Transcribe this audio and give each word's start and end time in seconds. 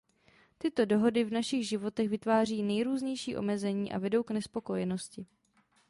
Tyto 0.57 0.85
dohody 0.85 1.23
v 1.23 1.31
našich 1.31 1.67
životech 1.67 2.09
vytváří 2.09 2.63
nejrůznější 2.63 3.37
omezení 3.37 3.91
a 3.93 3.97
vedou 3.99 4.23
k 4.23 4.31
nespokojenosti. 4.31 5.25